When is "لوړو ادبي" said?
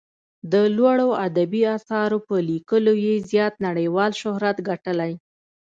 0.77-1.61